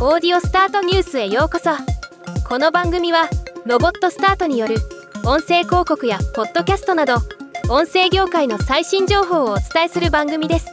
[0.00, 1.70] オーディオスタートニュースへようこそ。
[2.48, 3.28] この番組は
[3.66, 4.76] ロボットスタートによる
[5.24, 7.16] 音声広告やポッドキャストなど
[7.68, 10.68] 音声業界の最新情報をお伝えする番組です。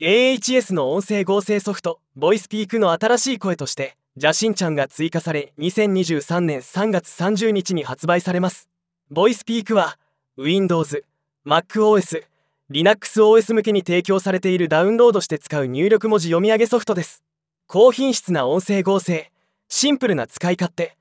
[0.00, 8.68] AHS の音声合成ソフトボイスピークの新しい声としてジャシンちゃんが追加され2023年3月30日に発売されます。
[9.10, 9.98] ボイスピークは
[10.36, 11.02] Windows、
[11.44, 12.22] MacOS、
[12.70, 17.22] LinuxOS 向けに提供されているダウンロードして使う入力文字読み上げソフトです。
[17.68, 19.30] 高品質な音声合成。
[19.68, 20.96] シンプルな使い勝手。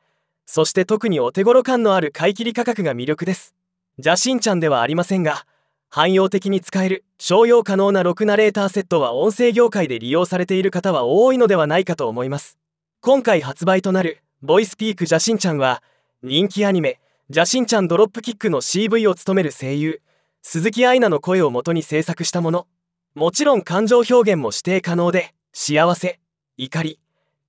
[0.46, 3.56] そして特にお手頃感のある買い切り価格が魅力です。
[3.98, 5.46] ジャシンちゃんではありませんが
[5.90, 12.58] 汎用的に使える商用可能な6ナレーターセットは音声業界で利用されている方は多いのではないかと思います。
[13.02, 15.82] 今回発売となるボイスピークジャシンちゃんは
[16.22, 20.02] 人気アニメジャシンちゃんドロップキックの CV を務める声優
[20.48, 22.68] 鈴木愛菜の声を元に制作したもの。
[23.16, 26.20] もちろん感情表現も指定可能で幸せ
[26.56, 27.00] 怒り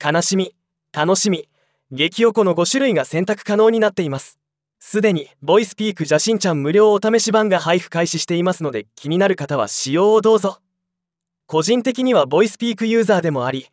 [0.03, 0.57] 悲しみ
[0.95, 1.47] 楽しみ
[1.93, 4.39] 激おこの5種類が選択可能になっています。
[4.81, 10.61] すでにボイスピーク邪神ちゃん無料お試し版が配布開始していますので気になる方は使用をどうぞ。
[11.47, 13.67] 個人的にはボイスピークユーザーでもあり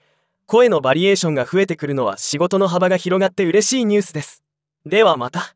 [0.48, 4.44] 声のバリエーションが増えてくるのは仕事の幅が広がって嬉しいニュースです。
[4.86, 5.56] ではまた。